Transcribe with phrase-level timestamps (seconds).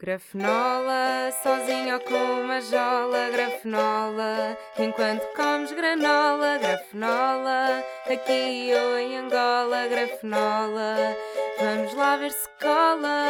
[0.00, 9.88] Grafenola, sozinho ou com uma jola, grafenola, enquanto comes granola, grafenola, aqui ou em Angola,
[9.88, 11.16] grafenola,
[11.58, 13.26] vamos lá ver se cola.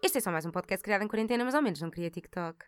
[0.00, 2.64] Este é só mais um podcast criado em quarentena, mas ao menos não queria TikTok.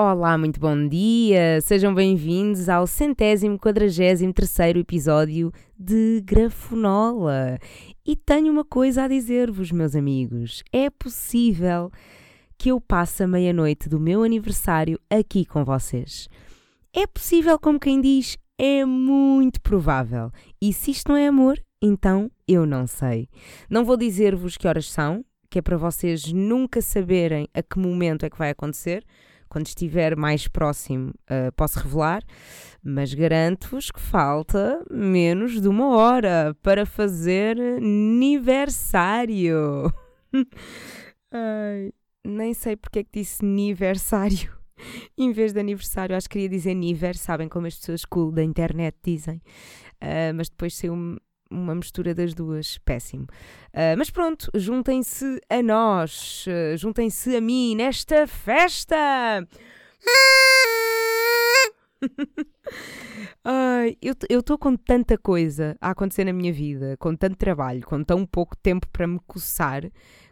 [0.00, 1.60] Olá, muito bom dia!
[1.60, 7.58] Sejam bem-vindos ao centésimo quadragésimo terceiro episódio de Grafenola.
[8.06, 10.62] E tenho uma coisa a dizer-vos, meus amigos.
[10.72, 11.90] É possível
[12.56, 16.28] que eu passe a meia-noite do meu aniversário aqui com vocês.
[16.94, 20.30] É possível, como quem diz, é muito provável.
[20.62, 23.28] E se isto não é amor, então eu não sei.
[23.68, 28.24] Não vou dizer-vos que horas são, que é para vocês nunca saberem a que momento
[28.24, 29.04] é que vai acontecer
[29.48, 32.22] quando estiver mais próximo, uh, posso revelar,
[32.82, 39.42] mas garanto-vos que falta menos de uma hora para fazer aniversário.
[41.32, 41.92] Ai,
[42.24, 44.58] nem sei porque é que disse aniversário
[45.16, 46.16] em vez de aniversário.
[46.16, 49.42] Acho que queria dizer niver, sabem como as pessoas cool da internet dizem.
[50.02, 50.94] Uh, mas depois saiu
[51.50, 53.24] uma mistura das duas, péssimo.
[53.72, 58.96] Uh, mas pronto, juntem-se a nós, uh, juntem-se a mim nesta festa!
[63.44, 68.04] Ai, eu estou com tanta coisa a acontecer na minha vida, com tanto trabalho, com
[68.04, 69.82] tão pouco tempo para me coçar,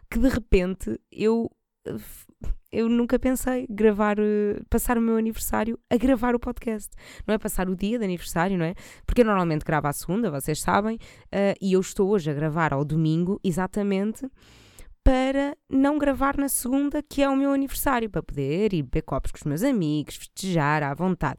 [0.09, 1.51] que de repente eu
[2.77, 6.91] eu nunca pensei gravar, eh, passar o meu aniversário a gravar o podcast.
[7.25, 8.75] Não é passar o dia de aniversário, não é?
[9.03, 12.73] Porque eu normalmente gravo à segunda, vocês sabem, uh, e eu estou hoje a gravar
[12.73, 14.29] ao domingo, exatamente
[15.03, 19.31] para não gravar na segunda, que é o meu aniversário, para poder ir beber copos
[19.31, 21.37] com os meus amigos, festejar à vontade.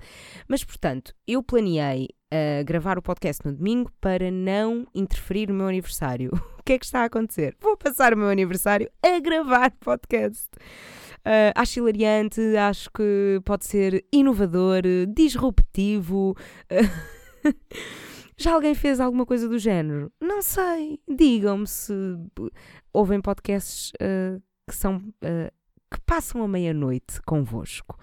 [0.49, 5.69] Mas, portanto, eu planeei uh, gravar o podcast no domingo para não interferir no meu
[5.69, 6.31] aniversário.
[6.59, 7.57] o que é que está a acontecer?
[7.61, 10.49] Vou passar o meu aniversário a gravar podcast.
[11.19, 14.83] Uh, acho hilariante, acho que pode ser inovador,
[15.15, 16.37] disruptivo.
[16.71, 17.55] Uh,
[18.37, 20.11] já alguém fez alguma coisa do género?
[20.21, 20.99] Não sei.
[21.09, 21.93] Digam-me se
[22.93, 25.03] ouvem podcasts uh, que são
[25.91, 27.97] que passam a meia-noite convosco.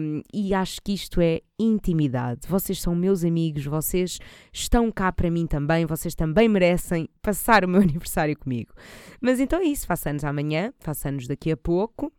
[0.00, 2.46] Um, e acho que isto é intimidade.
[2.48, 4.18] Vocês são meus amigos, vocês
[4.52, 8.72] estão cá para mim também, vocês também merecem passar o meu aniversário comigo.
[9.20, 12.12] Mas então é isso, faço anos amanhã, faço anos daqui a pouco.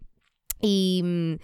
[0.62, 1.38] E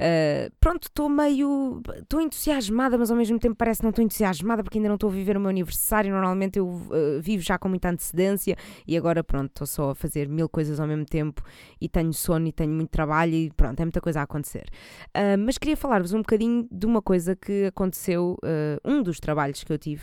[0.00, 1.82] uh, pronto, estou meio.
[1.96, 5.10] Estou entusiasmada, mas ao mesmo tempo parece que não estou entusiasmada porque ainda não estou
[5.10, 6.10] a viver o meu aniversário.
[6.10, 10.28] Normalmente eu uh, vivo já com muita antecedência e agora pronto, estou só a fazer
[10.28, 11.42] mil coisas ao mesmo tempo
[11.80, 14.66] e tenho sono e tenho muito trabalho e pronto, é muita coisa a acontecer.
[15.08, 18.36] Uh, mas queria falar-vos um bocadinho de uma coisa que aconteceu,
[18.84, 20.02] um dos trabalhos que eu tive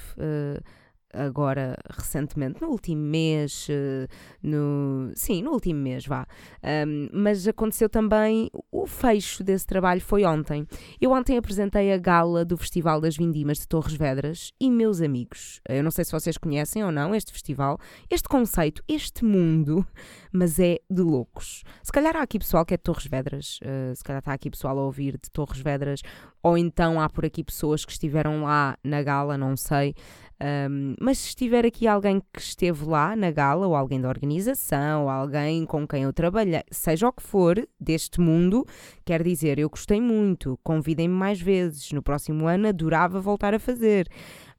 [1.15, 4.07] agora recentemente, no último mês, eh,
[4.41, 6.27] no, sim, no último mês, vá.
[6.63, 10.67] Um, mas aconteceu também, o fecho desse trabalho foi ontem.
[10.99, 15.61] Eu ontem apresentei a gala do Festival das Vindimas de Torres Vedras e meus amigos,
[15.67, 19.85] eu não sei se vocês conhecem ou não este festival, este conceito, este mundo,
[20.31, 21.63] mas é de loucos.
[21.81, 24.49] Se calhar há aqui pessoal que é de Torres Vedras, uh, se calhar está aqui
[24.49, 26.01] pessoal a ouvir de Torres Vedras,
[26.45, 29.95] ou então há por aqui pessoas que estiveram lá na gala, não sei.
[30.41, 35.03] Um, mas se estiver aqui alguém que esteve lá na gala, ou alguém da organização,
[35.03, 38.65] ou alguém com quem eu trabalhei, seja o que for deste mundo,
[39.05, 44.09] quer dizer, eu gostei muito, convidem-me mais vezes, no próximo ano adorava voltar a fazer.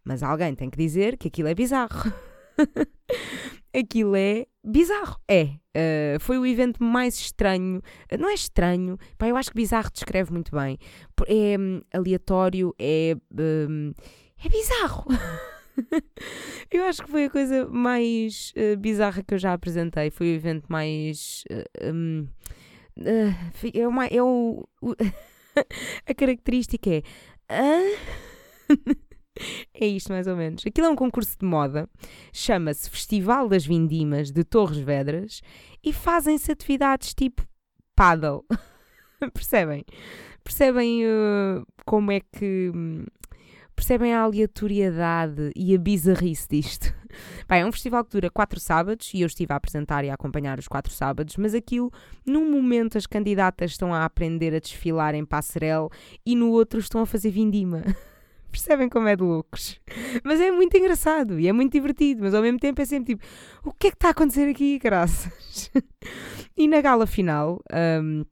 [0.05, 2.13] Mas alguém tem que dizer que aquilo é bizarro.
[3.75, 5.21] aquilo é bizarro.
[5.29, 5.51] É.
[5.77, 7.83] Uh, foi o evento mais estranho.
[8.19, 8.97] Não é estranho.
[9.19, 10.79] Pá, eu acho que bizarro descreve muito bem.
[11.27, 13.17] É um, aleatório, é.
[13.37, 13.93] Um,
[14.43, 15.07] é bizarro.
[16.71, 20.11] eu acho que foi a coisa mais uh, bizarra que eu já apresentei.
[20.11, 21.45] Foi o evento mais.
[21.51, 22.29] Uh, um,
[22.99, 23.35] uh,
[23.75, 24.67] é, uma, é o.
[24.81, 24.95] o
[26.07, 27.03] a característica é.
[29.75, 30.65] é isto mais ou menos.
[30.67, 31.89] Aquilo é um concurso de moda,
[32.33, 35.41] chama-se Festival das Vindimas de Torres Vedras
[35.85, 37.47] e fazem-se atividades tipo
[37.95, 38.45] paddle.
[39.33, 39.85] Percebem?
[40.45, 41.03] Percebem
[41.85, 42.71] como é que.
[43.77, 46.95] Percebem a aleatoriedade e a bizarrice disto?
[47.47, 50.15] Bem, é um festival que dura quatro sábados e eu estive a apresentar e a
[50.15, 51.93] acompanhar os quatro sábados, mas aquilo,
[52.25, 55.91] num momento as candidatas estão a aprender a desfilar em passarela
[56.25, 57.85] e no outro estão a fazer vindima.
[58.51, 59.79] Percebem como é de loucos?
[60.25, 63.27] Mas é muito engraçado e é muito divertido, mas ao mesmo tempo é sempre tipo:
[63.63, 65.71] o que é que está a acontecer aqui, graças?
[66.57, 67.61] e na gala final,
[68.03, 68.25] um,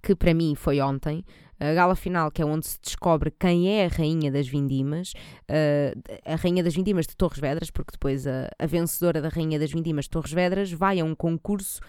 [0.00, 1.24] que para mim foi ontem,
[1.58, 5.12] a gala final, que é onde se descobre quem é a rainha das vindimas,
[5.48, 9.58] uh, a rainha das vindimas de Torres Vedras, porque depois a, a, vencedora da rainha
[9.58, 11.80] das vindimas de Torres Vedras vai a um concurso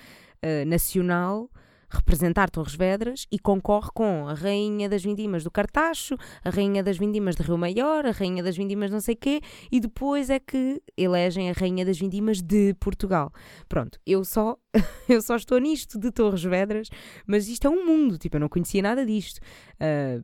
[0.43, 1.49] uh, nacional
[1.89, 6.97] representar Torres Vedras e concorre com a Rainha das Vindimas do Cartacho, a Rainha das
[6.97, 9.41] Vindimas de Rio Maior, a Rainha das Vindimas não sei quê,
[9.71, 13.31] e depois é que elegem a Rainha das Vindimas de Portugal.
[13.67, 14.57] Pronto, eu só,
[15.09, 16.89] eu só estou nisto de Torres Vedras,
[17.25, 19.39] mas isto é um mundo, tipo, eu não conhecia nada disto.
[19.75, 20.23] Uh,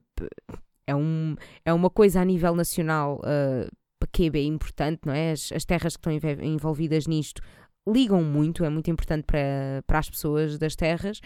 [0.87, 1.35] é, um,
[1.65, 3.69] é uma coisa a nível nacional uh,
[4.11, 5.31] que é bem importante, não é?
[5.31, 7.41] As, as terras que estão envolvidas nisto
[7.88, 11.19] ligam muito, é muito importante para, para as pessoas das terras,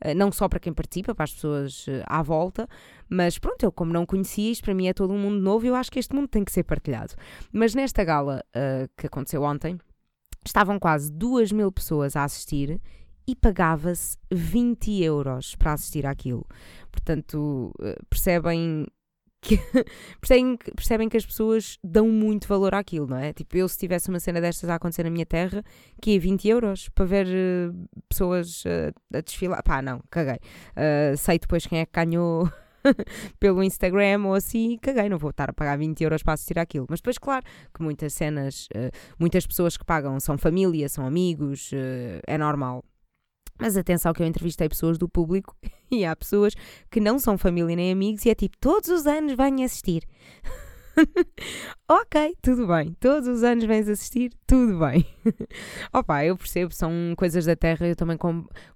[0.00, 2.68] eh, não só para quem participa, para as pessoas eh, à volta,
[3.08, 5.68] mas pronto, eu como não conhecia isto, para mim é todo um mundo novo e
[5.68, 7.14] eu acho que este mundo tem que ser partilhado.
[7.52, 9.78] Mas nesta gala uh, que aconteceu ontem,
[10.44, 12.80] estavam quase duas mil pessoas a assistir
[13.26, 16.46] e pagava-se 20 euros para assistir àquilo.
[16.90, 17.74] Portanto,
[18.08, 18.86] percebem
[19.40, 19.56] que
[20.20, 23.32] percebem, percebem que as pessoas dão muito valor àquilo, não é?
[23.32, 25.62] Tipo, eu se tivesse uma cena destas a acontecer na minha terra,
[26.00, 29.62] que é 20 euros para ver uh, pessoas uh, a desfilar.
[29.62, 30.38] Pá, não, caguei.
[30.72, 32.50] Uh, sei depois quem é que ganhou.
[33.40, 36.86] pelo Instagram ou assim, caguei, não vou estar a pagar 20 euros para assistir àquilo.
[36.88, 37.44] Mas depois, claro,
[37.74, 38.68] que muitas cenas,
[39.18, 41.72] muitas pessoas que pagam são família, são amigos,
[42.26, 42.84] é normal.
[43.58, 45.56] Mas atenção que eu entrevistei pessoas do público
[45.90, 46.54] e há pessoas
[46.90, 50.04] que não são família nem amigos e é tipo, todos os anos vêm assistir.
[51.88, 52.94] ok, tudo bem.
[52.98, 55.06] Todos os anos vens assistir, tudo bem.
[55.92, 57.86] Opa, eu percebo, são coisas da terra.
[57.86, 58.18] Eu também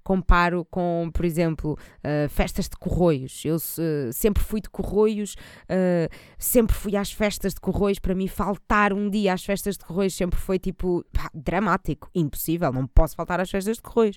[0.02, 3.44] comparo com, por exemplo, uh, festas de corroios.
[3.44, 5.34] Eu uh, sempre fui de corroios,
[5.64, 6.08] uh,
[6.38, 7.99] sempre fui às festas de corroios.
[7.99, 12.73] Para mim, faltar um dia às festas de corroios sempre foi tipo pá, dramático, impossível.
[12.73, 14.17] Não posso faltar às festas de corroios.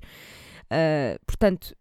[0.66, 1.76] Uh, portanto,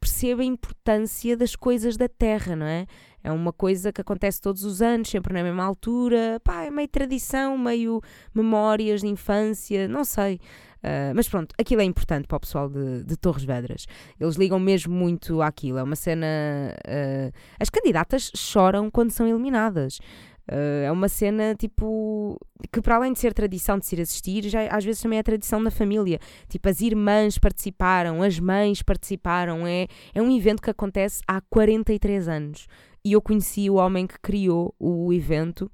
[0.00, 2.86] perceba a importância das coisas da terra, não é?
[3.24, 6.40] É uma coisa que acontece todos os anos, sempre na mesma altura.
[6.42, 8.00] Pá, é meio tradição, meio
[8.34, 10.40] memórias de infância, não sei.
[10.82, 13.86] Uh, mas pronto, aquilo é importante para o pessoal de, de, Torres Vedras.
[14.18, 15.78] Eles ligam mesmo muito àquilo.
[15.78, 16.26] É uma cena.
[16.84, 20.00] Uh, as candidatas choram quando são eliminadas.
[20.50, 22.36] Uh, é uma cena tipo
[22.72, 25.22] que para além de ser tradição de se ir assistir, já às vezes também é
[25.22, 26.18] tradição na família.
[26.48, 29.66] Tipo, as irmãs participaram, as mães participaram.
[29.66, 32.66] É, é um evento que acontece há 43 anos.
[33.04, 35.70] E eu conheci o homem que criou o evento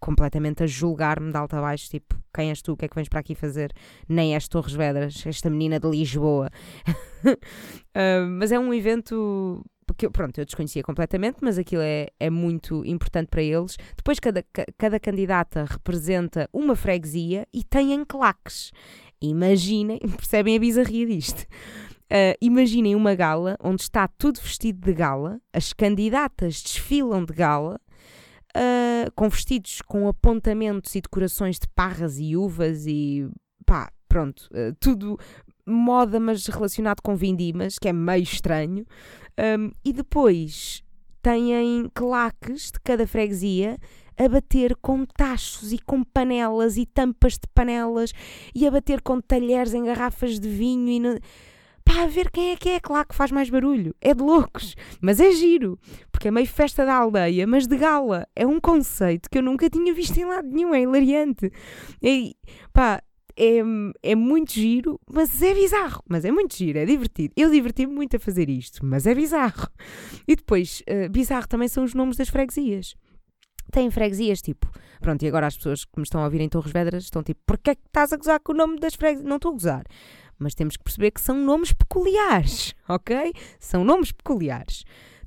[0.00, 2.94] completamente a julgar-me de alto a baixo, tipo, quem és tu, o que é que
[2.94, 3.72] vens para aqui fazer?
[4.08, 6.50] Nem és Torres Vedras, esta menina de Lisboa.
[7.24, 12.84] uh, mas é um evento porque pronto, eu desconhecia completamente, mas aquilo é, é muito
[12.84, 13.76] importante para eles.
[13.96, 14.44] Depois, cada,
[14.76, 18.72] cada candidata representa uma freguesia e têm claques.
[19.20, 21.46] Imaginem, percebem a bizarria disto.
[22.06, 27.80] Uh, imaginem uma gala onde está tudo vestido de gala, as candidatas desfilam de gala,
[28.56, 33.28] uh, com vestidos com apontamentos e decorações de parras e uvas e
[33.64, 35.18] pá, pronto, uh, tudo
[35.66, 38.86] moda, mas relacionado com vindimas, que é meio estranho.
[39.38, 40.82] Um, e depois
[41.22, 43.78] têm claques de cada freguesia
[44.16, 48.12] a bater com tachos e com panelas e tampas de panelas
[48.54, 51.18] e a bater com talheres em garrafas de vinho e no...
[51.84, 54.74] pá, a ver quem é que é, claro que faz mais barulho, é de loucos,
[55.00, 55.78] mas é giro,
[56.10, 59.68] porque é meio festa da aldeia, mas de gala, é um conceito que eu nunca
[59.68, 61.52] tinha visto em lado nenhum, é hilariante,
[62.02, 62.34] e
[62.72, 63.02] pá,
[63.36, 63.58] é,
[64.02, 66.02] é muito giro, mas é bizarro.
[66.08, 67.34] Mas é muito giro, é divertido.
[67.36, 69.68] Eu diverti-me muito a fazer isto, mas é bizarro.
[70.26, 72.94] E depois, uh, bizarro também são os nomes das freguesias.
[73.70, 74.70] Tem freguesias tipo.
[75.00, 77.40] Pronto, e agora as pessoas que me estão a ouvir em Torres Vedras estão tipo:
[77.46, 79.28] porquê é que estás a gozar com o nome das freguesias?
[79.28, 79.84] Não estou a gozar.
[80.38, 83.32] Mas temos que perceber que são nomes peculiares, ok?
[83.60, 84.84] São nomes peculiares.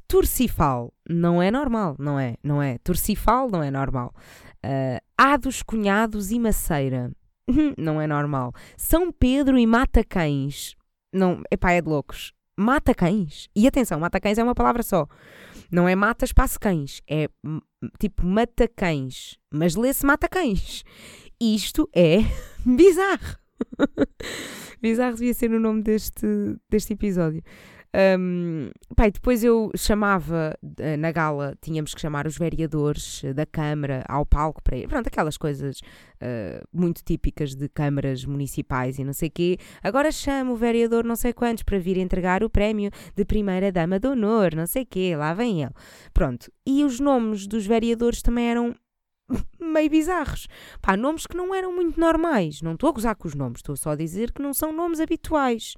[0.08, 2.36] Turcifal não é normal, não é?
[2.44, 2.80] Não é?
[2.80, 4.14] Turcifal não é normal.
[4.66, 7.12] Uh, há dos cunhados e maceira
[7.78, 8.54] não é normal.
[8.78, 10.76] São Pedro e Mata Cães.
[11.14, 12.34] Não, epá, é de loucos.
[12.58, 13.50] Mata Cães.
[13.56, 15.08] E atenção, Mata Cães é uma palavra só.
[15.72, 17.02] Não é mata espaço cães.
[17.08, 17.30] É
[18.00, 19.38] tipo mata cães.
[19.54, 20.84] Mas lê-se mata cães.
[21.40, 22.18] Isto é
[22.66, 23.38] bizarro.
[24.82, 26.26] bizarro devia ser o nome deste,
[26.70, 27.44] deste episódio.
[27.92, 33.48] Um, pai, depois eu chamava eh, na gala, tínhamos que chamar os vereadores eh, da
[33.48, 34.88] Câmara ao palco para ir.
[34.88, 39.58] Pronto, aquelas coisas uh, muito típicas de câmaras municipais e não sei o quê.
[39.82, 44.00] Agora chamo o vereador não sei quantos para vir entregar o prémio de primeira dama
[44.00, 45.74] de honor, não sei o quê, lá vem ele.
[46.14, 46.52] Pronto.
[46.66, 48.76] E os nomes dos vereadores também eram
[49.60, 50.48] meio bizarros.
[50.80, 52.62] Pá, nomes que não eram muito normais.
[52.62, 55.00] Não estou a gozar com os nomes, estou só a dizer que não são nomes
[55.00, 55.74] habituais.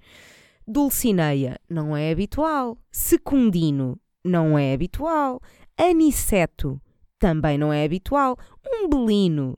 [0.67, 2.77] Dulcineia não é habitual.
[2.91, 5.41] Secundino não é habitual.
[5.77, 6.81] Aniceto
[7.19, 8.37] também não é habitual.
[8.65, 9.57] Umbelino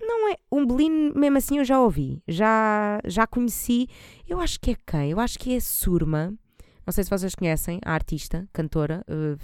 [0.00, 0.36] Não é.
[0.50, 2.22] Um Belino, mesmo assim, eu já ouvi.
[2.26, 3.88] Já, já conheci.
[4.26, 5.10] Eu acho que é quem?
[5.10, 6.34] Eu acho que é Surma.
[6.86, 9.04] Não sei se vocês conhecem a artista, cantora.
[9.08, 9.36] Uh,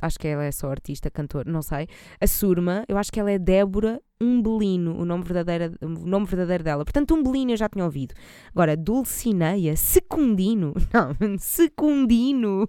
[0.00, 1.86] acho que ela é só artista, cantora, não sei.
[2.20, 6.64] A Surma, eu acho que ela é Débora Umbelino, o nome verdadeiro, o nome verdadeiro
[6.64, 6.84] dela.
[6.84, 8.14] Portanto, Umbelino eu já tinha ouvido.
[8.50, 12.68] Agora, Dulcineia Secundino, não, Secundino,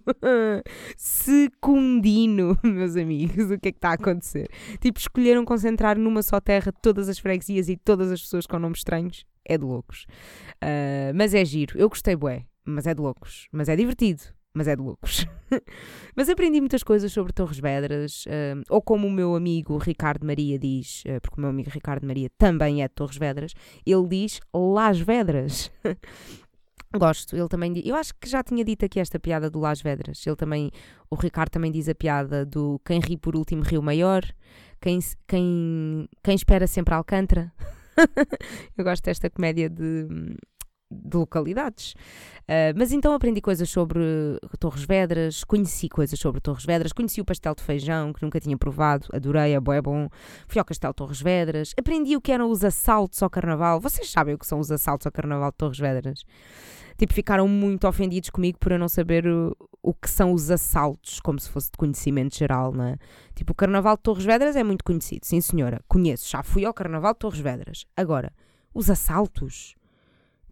[0.98, 4.48] Secundino, meus amigos, o que é que está a acontecer?
[4.80, 8.80] Tipo, escolheram concentrar numa só terra todas as freguesias e todas as pessoas com nomes
[8.80, 9.26] estranhos.
[9.48, 10.08] É de loucos.
[10.56, 13.48] Uh, mas é giro, eu gostei, bué, mas é de loucos.
[13.52, 14.24] Mas é divertido,
[14.56, 15.28] mas é de loucos.
[16.16, 20.58] mas aprendi muitas coisas sobre Torres Vedras, uh, ou como o meu amigo Ricardo Maria
[20.58, 23.54] diz, uh, porque o meu amigo Ricardo Maria também é de Torres Vedras,
[23.86, 25.72] ele diz Las Vedras.
[26.98, 30.26] Gosto, ele também eu acho que já tinha dito aqui esta piada do Las Vedras.
[30.26, 30.72] Ele também,
[31.12, 34.24] o Ricardo também diz a piada do quem ri por último rio maior,
[34.80, 37.52] quem, quem, quem espera sempre Alcântara.
[38.78, 40.08] eu gosto desta comédia de,
[40.90, 41.94] de localidades.
[42.44, 44.04] Uh, mas então aprendi coisas sobre
[44.60, 48.58] Torres Vedras, conheci coisas sobre Torres Vedras, conheci o pastel de feijão, que nunca tinha
[48.58, 50.08] provado, adorei, é bom, é bom.
[50.48, 53.80] Fui ao Castelo Torres Vedras, aprendi o que eram os assaltos ao carnaval.
[53.80, 56.24] Vocês sabem o que são os assaltos ao carnaval de Torres Vedras?
[56.98, 61.20] Tipo, ficaram muito ofendidos comigo por eu não saber o, o que são os assaltos,
[61.20, 62.98] como se fosse de conhecimento geral, não é?
[63.36, 66.74] Tipo, o Carnaval de Torres Vedras é muito conhecido, sim senhora, conheço, já fui ao
[66.74, 67.86] Carnaval de Torres Vedras.
[67.98, 68.32] Agora,
[68.74, 69.76] os assaltos?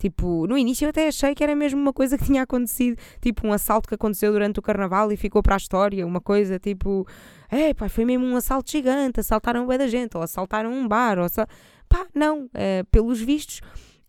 [0.04, 3.48] Tipo, no início eu até achei que era mesmo uma coisa que tinha acontecido, tipo
[3.48, 7.08] um assalto que aconteceu durante o carnaval e ficou para a história, uma coisa tipo,
[7.50, 11.20] é pá, foi mesmo um assalto gigante, assaltaram o da gente, ou assaltaram um bar,
[11.20, 11.48] ou assal...
[11.88, 13.62] pá, não, é, pelos vistos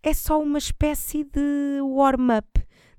[0.03, 2.45] é só uma espécie de warm-up,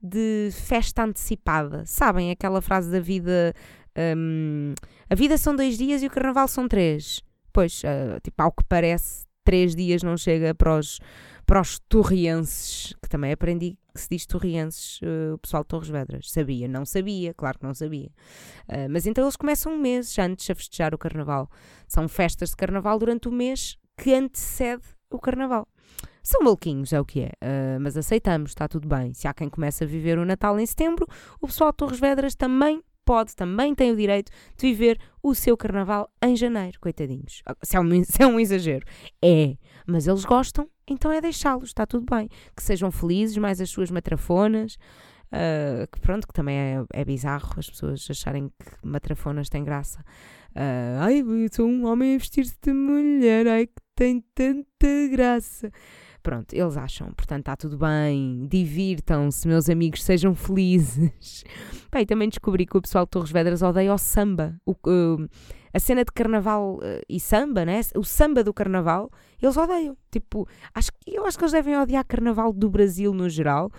[0.03, 3.53] de festa antecipada, sabem aquela frase da vida,
[4.17, 4.73] um,
[5.11, 7.21] a vida são dois dias e o carnaval são três,
[7.53, 10.99] pois, uh, tipo, ao que parece, três dias não chega para os
[11.47, 15.89] para os torrienses, que também aprendi que se diz torrienses, uh, o pessoal de Torres
[15.89, 16.31] Vedras.
[16.31, 18.11] Sabia, não sabia, claro que não sabia.
[18.69, 21.49] Uh, mas então eles começam um mês antes a festejar o carnaval.
[21.87, 25.69] São festas de carnaval durante o mês que antecede o carnaval.
[26.23, 29.15] São maluquinhos, é o que é, uh, mas aceitamos, está tudo bem.
[29.15, 31.07] Se há quem comece a viver o Natal em setembro,
[31.41, 35.57] o pessoal de Torres Vedras também pode, também tem o direito de viver o seu
[35.57, 37.43] carnaval em janeiro, coitadinhos.
[37.63, 38.85] Se é um, se é um exagero,
[39.23, 42.29] é, mas eles gostam então é deixá-los, está tudo bem.
[42.55, 44.77] Que sejam felizes, mais as suas matrafonas.
[45.27, 50.01] Uh, que pronto, que também é, é bizarro as pessoas acharem que matrafonas têm graça.
[50.55, 55.73] Uh, ai, eu sou um homem a vestir-se de mulher, ai que tem tanta graça.
[56.27, 61.45] Pronto, eles acham, portanto está tudo bem, divirtam-se, meus amigos, sejam felizes.
[62.09, 64.61] Também descobri que o pessoal de Torres Vedras odeia o samba.
[64.67, 65.29] O, uh,
[65.73, 67.81] a cena de carnaval uh, e samba, né?
[67.95, 69.09] O samba do carnaval,
[69.41, 69.97] eles odeiam.
[70.11, 73.71] Tipo, acho, eu acho que eles devem odiar carnaval do Brasil no geral.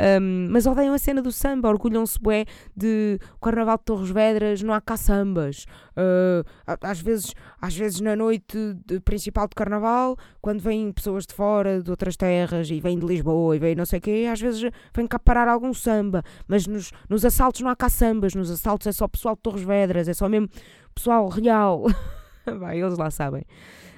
[0.00, 4.72] Um, mas odeiam a cena do samba, orgulham-se bué de Carnaval de Torres Vedras, não
[4.72, 5.66] há cá sambas.
[5.90, 6.42] Uh,
[6.80, 11.82] às, vezes, às vezes na noite de, principal de Carnaval, quando vêm pessoas de fora,
[11.82, 14.70] de outras terras, e vêm de Lisboa, e vêm não sei o quê, às vezes
[14.94, 16.22] vêm cá parar algum samba.
[16.48, 19.62] Mas nos, nos assaltos não há cá sambas, nos assaltos é só pessoal de Torres
[19.62, 20.48] Vedras, é só mesmo
[20.94, 21.84] pessoal real.
[22.58, 23.44] Vai, eles lá sabem.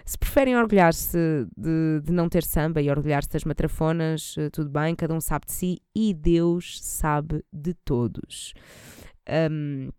[0.05, 4.95] Se preferem orgulhar-se de, de, não ter samba e orgulhar-se das matrafonas, eh, tudo bem,
[4.95, 8.53] cada um sabe de si e Deus sabe de todos.
[9.51, 9.91] Um,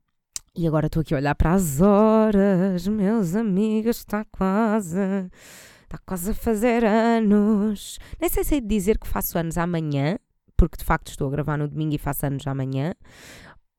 [0.55, 4.99] e agora estou aqui a olhar para as horas, meus amigos, está quase.
[5.83, 7.97] Está quase a fazer anos.
[8.19, 10.17] Nem sei se é dizer que faço anos amanhã,
[10.55, 12.93] porque de facto estou a gravar no domingo e faço anos amanhã,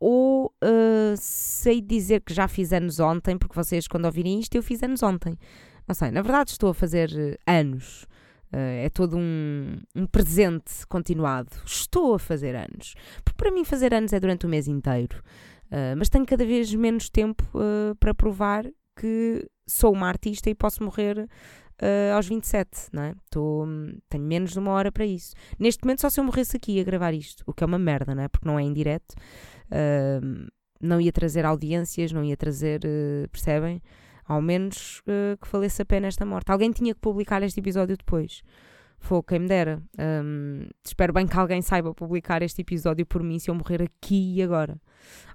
[0.00, 4.62] ou uh, sei dizer que já fiz anos ontem, porque vocês, quando ouvirem isto, eu
[4.62, 5.38] fiz anos ontem.
[5.86, 8.06] Não sei, na verdade estou a fazer eh, anos.
[8.52, 11.50] Uh, é todo um, um, presente continuado.
[11.66, 12.94] Estou a fazer anos.
[13.24, 15.22] Porque para mim fazer anos é durante o mês inteiro.
[15.66, 18.64] Uh, mas tenho cada vez menos tempo uh, para provar
[18.96, 21.28] que sou uma artista e posso morrer
[22.14, 23.14] aos 27, não é?
[23.28, 23.66] Tô,
[24.08, 25.34] tenho menos de uma hora para isso.
[25.58, 28.14] Neste momento só se eu morresse aqui a gravar isto, o que é uma merda,
[28.14, 28.28] não é?
[28.28, 29.14] Porque não é em direto.
[30.80, 32.80] não ia trazer audiências, não ia trazer,
[33.32, 33.82] percebem?
[34.26, 36.50] Ao menos uh, que valesse a pena esta morte.
[36.50, 38.42] Alguém tinha que publicar este episódio depois.
[38.98, 39.82] Foi quem me dera.
[39.98, 44.36] Um, espero bem que alguém saiba publicar este episódio por mim se eu morrer aqui
[44.36, 44.80] e agora.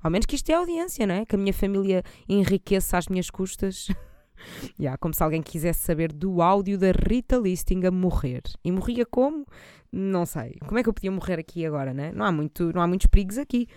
[0.01, 1.25] Ao menos que isto é audiência, não é?
[1.25, 3.87] Que a minha família enriqueça às minhas custas.
[4.79, 8.41] yeah, como se alguém quisesse saber do áudio da Rita Listing a morrer.
[8.63, 9.45] E morria como?
[9.91, 10.57] Não sei.
[10.65, 12.11] Como é que eu podia morrer aqui agora, né?
[12.11, 13.67] Não há, muito, não há muitos perigos aqui.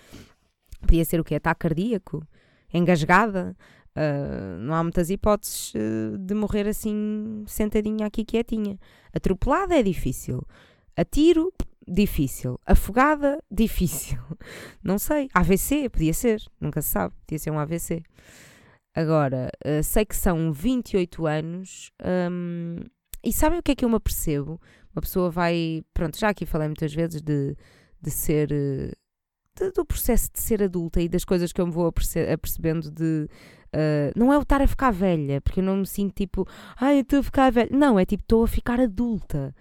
[0.80, 1.34] Podia ser o quê?
[1.34, 2.26] Ataque cardíaco?
[2.72, 3.54] Engasgada?
[3.96, 8.78] Uh, não há muitas hipóteses uh, de morrer assim, sentadinha aqui quietinha.
[9.12, 10.42] Atropelada é difícil.
[10.96, 11.52] A tiro,
[11.86, 12.58] difícil.
[12.66, 14.18] Afogada, difícil.
[14.82, 15.28] Não sei.
[15.34, 16.42] AVC, podia ser.
[16.60, 17.14] Nunca se sabe.
[17.26, 18.02] Podia ser um AVC.
[18.94, 21.90] Agora, uh, sei que são 28 anos
[22.30, 22.76] um,
[23.24, 24.60] e sabem o que é que eu me apercebo?
[24.94, 25.82] Uma pessoa vai.
[25.94, 27.56] Pronto, já aqui falei muitas vezes de,
[28.00, 28.48] de ser.
[28.48, 33.28] De, do processo de ser adulta e das coisas que eu me vou apercebendo de.
[33.74, 36.98] Uh, não é o estar a ficar velha, porque eu não me sinto tipo, ai,
[36.98, 37.70] eu estou a ficar velha.
[37.72, 39.54] Não, é tipo, estou a ficar adulta.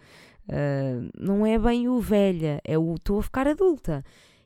[0.47, 4.03] Uh, não é bem o velha, é o estou a ficar adulta.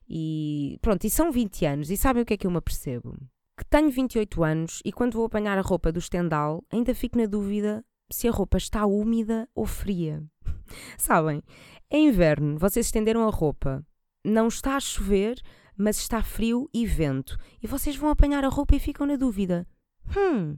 [0.08, 3.16] E pronto, e são 20 anos, e sabem o que é que eu me apercebo?
[3.58, 7.26] Que tenho 28 anos e quando vou apanhar a roupa do estendal, ainda fico na
[7.26, 10.24] dúvida se a roupa está úmida ou fria.
[10.98, 11.42] sabem?
[11.90, 13.84] É inverno, vocês estenderam a roupa,
[14.24, 15.42] não está a chover,
[15.78, 19.68] mas está frio e vento, e vocês vão apanhar a roupa e ficam na dúvida.
[20.16, 20.58] Hum,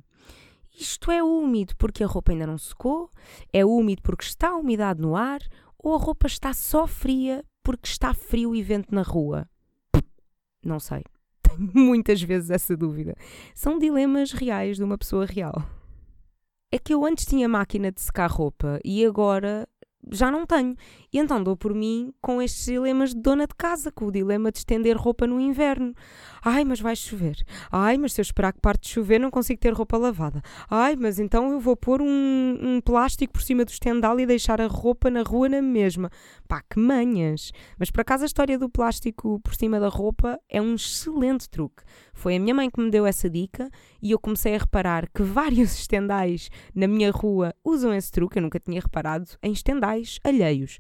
[0.80, 3.10] isto é úmido porque a roupa ainda não secou?
[3.52, 5.40] É úmido porque está umidade no ar?
[5.80, 9.50] Ou a roupa está só fria porque está frio e vento na rua?
[10.64, 11.04] Não sei.
[11.42, 13.16] Tenho muitas vezes essa dúvida.
[13.56, 15.64] São dilemas reais de uma pessoa real.
[16.72, 19.68] É que eu antes tinha máquina de secar roupa e agora
[20.12, 20.76] já não tenho.
[21.12, 24.52] E então dou por mim com estes dilemas de dona de casa, com o dilema
[24.52, 25.94] de estender roupa no inverno.
[26.44, 27.38] Ai, mas vai chover.
[27.72, 30.42] Ai, mas se eu esperar que parte de chover não consigo ter roupa lavada.
[30.70, 34.62] Ai, mas então eu vou pôr um, um plástico por cima do estendal e deixar
[34.62, 36.10] a roupa na rua na mesma.
[36.48, 37.52] Pá, que manhas!
[37.78, 41.84] Mas por acaso a história do plástico por cima da roupa é um excelente truque.
[42.14, 43.70] Foi a minha mãe que me deu essa dica
[44.02, 48.38] e eu comecei a reparar que vários estendais na minha rua usam esse truque.
[48.38, 49.87] Eu nunca tinha reparado em estendais
[50.24, 50.78] alheios.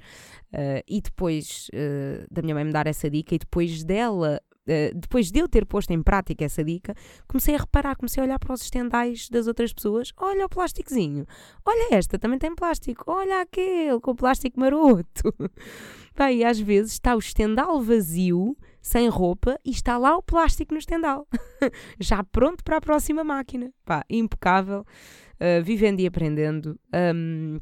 [0.54, 4.94] Uh, e depois uh, da minha mãe me dar essa dica e depois dela Uh,
[4.94, 6.94] depois de eu ter posto em prática essa dica,
[7.26, 10.12] comecei a reparar, comecei a olhar para os estendais das outras pessoas.
[10.18, 11.26] Olha o plásticozinho,
[11.66, 15.34] olha esta, também tem plástico, olha aquele com o plástico maroto.
[16.18, 20.80] Bem, às vezes está o estendal vazio, sem roupa, e está lá o plástico no
[20.80, 21.26] estendal,
[21.98, 23.72] já pronto para a próxima máquina.
[23.86, 26.78] Pá, impecável, uh, vivendo e aprendendo.
[26.94, 27.58] Um,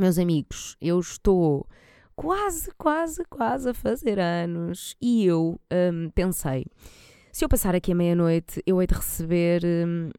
[0.00, 1.66] meus amigos, eu estou
[2.16, 6.66] quase, quase, quase a fazer anos e eu um, pensei:
[7.32, 9.62] se eu passar aqui a meia-noite, eu hei de receber.
[9.64, 10.10] Um,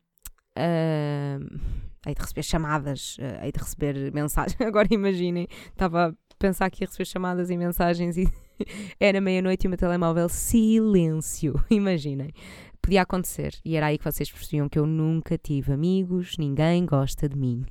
[0.58, 1.60] uh,
[2.06, 4.60] hei de receber chamadas, uh, hei de receber mensagens.
[4.62, 8.28] Agora imaginem, estava a pensar aqui a receber chamadas e mensagens e
[9.00, 11.54] era meia-noite e o meu telemóvel silêncio.
[11.70, 12.32] Imaginem.
[12.82, 13.56] Podia acontecer.
[13.64, 17.64] E era aí que vocês percebiam que eu nunca tive amigos, ninguém gosta de mim.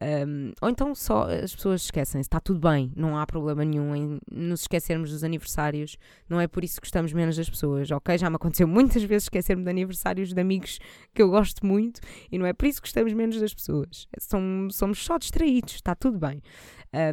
[0.00, 4.20] Um, ou então só as pessoas esquecem-se, está tudo bem, não há problema nenhum em
[4.30, 5.96] nos esquecermos dos aniversários,
[6.28, 8.16] não é por isso que gostamos menos das pessoas, ok?
[8.16, 10.78] Já me aconteceu muitas vezes esquecer-me de aniversários de amigos
[11.12, 14.06] que eu gosto muito e não é por isso que gostamos menos das pessoas,
[14.70, 16.40] somos só distraídos, está tudo bem.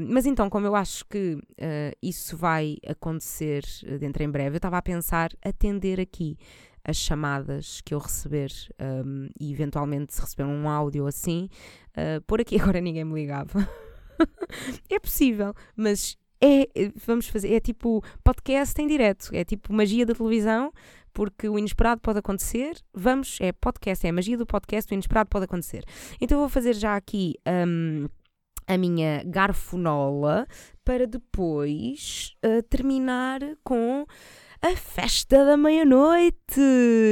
[0.08, 3.64] Mas então, como eu acho que uh, isso vai acontecer
[4.00, 6.38] dentro em breve, eu estava a pensar atender aqui
[6.86, 11.50] as chamadas que eu receber um, e eventualmente se receber um áudio assim,
[11.98, 13.68] uh, por aqui agora ninguém me ligava.
[14.90, 16.68] é possível, mas é,
[17.06, 20.72] vamos fazer, é tipo podcast em direto, é tipo magia da televisão,
[21.12, 22.78] porque o inesperado pode acontecer.
[22.94, 25.84] Vamos, é podcast, é a magia do podcast, o inesperado pode acontecer.
[26.22, 27.36] Então eu vou fazer já aqui
[27.68, 28.08] um,
[28.68, 30.46] a minha garfonola
[30.84, 34.06] para depois uh, terminar com
[34.62, 36.62] a festa da meia-noite!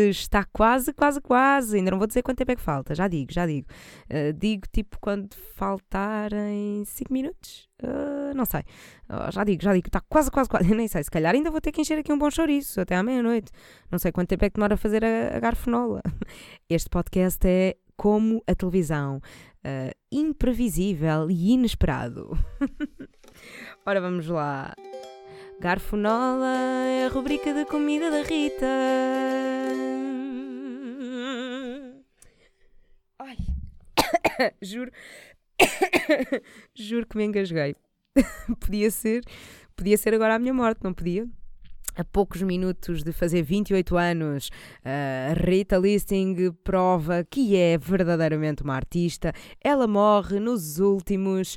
[0.09, 1.77] Está quase, quase, quase.
[1.77, 3.67] Ainda não vou dizer quanto tempo é que falta, já digo, já digo.
[4.09, 7.69] Uh, digo tipo quando faltarem 5 minutos?
[7.81, 8.61] Uh, não sei.
[9.09, 10.67] Uh, já digo, já digo, está quase, quase, quase.
[10.73, 13.03] Nem sei, se calhar ainda vou ter que encher aqui um bom chouriço até à
[13.03, 13.51] meia-noite.
[13.91, 16.01] Não sei quanto tempo é que demora a fazer a, a garfonola.
[16.69, 19.21] Este podcast é como a televisão.
[19.65, 22.37] Uh, imprevisível e inesperado.
[23.85, 24.73] Ora, vamos lá.
[25.59, 26.55] Garfonola
[26.87, 28.65] é a rubrica da comida da Rita.
[33.19, 33.37] Ai,
[34.61, 34.91] juro,
[36.75, 37.75] juro que me engasguei.
[38.59, 39.23] podia ser,
[39.75, 41.27] podia ser agora a minha morte, não podia?
[41.95, 44.49] A poucos minutos de fazer 28 anos,
[44.83, 49.33] a Rita Listing prova que é verdadeiramente uma artista.
[49.63, 51.55] Ela morre nos últimos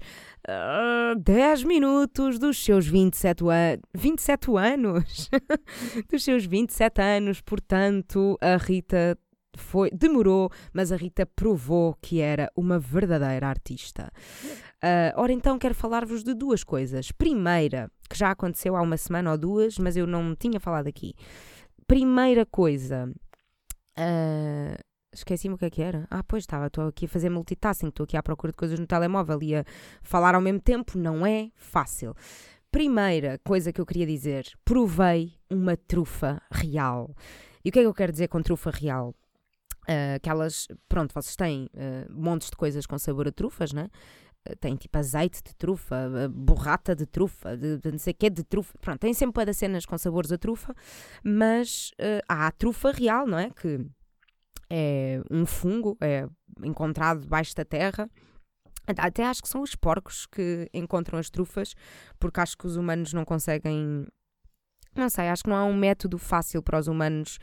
[0.48, 5.28] uh, ah, 10 minutos dos seus 27, an 27 anos.
[6.10, 9.18] dos seus 27 anos, portanto, a Rita
[9.56, 14.12] foi, demorou, mas a Rita provou que era uma verdadeira artista.
[14.84, 17.10] Uh, ora, então quero falar-vos de duas coisas.
[17.12, 21.14] Primeira, que já aconteceu há uma semana ou duas, mas eu não tinha falado aqui.
[21.86, 23.10] Primeira coisa,
[23.98, 24.84] uh,
[25.16, 26.06] Esqueci-me o que é que era.
[26.10, 28.86] Ah, pois estava, estou aqui a fazer multitasking, estou aqui à procura de coisas no
[28.86, 29.64] telemóvel e a
[30.02, 32.14] falar ao mesmo tempo não é fácil.
[32.70, 37.14] Primeira coisa que eu queria dizer: provei uma trufa real.
[37.64, 39.14] E o que é que eu quero dizer com trufa real?
[39.88, 43.88] Uh, aquelas, pronto, vocês têm uh, montes de coisas com sabor a trufas, né?
[44.50, 48.16] Uh, tem tipo azeite de trufa, uh, borrata de trufa, de, de não sei o
[48.16, 48.76] que de trufa.
[48.80, 50.74] Pronto, tem sempre para cenas com sabores a trufa,
[51.24, 51.92] mas
[52.28, 53.50] há a trufa real, não é?
[53.50, 53.86] Que
[54.70, 56.26] é um fungo, é
[56.62, 58.08] encontrado debaixo da terra.
[58.98, 61.74] Até acho que são os porcos que encontram as trufas,
[62.18, 64.06] porque acho que os humanos não conseguem.
[64.94, 67.38] Não sei, acho que não há um método fácil para os humanos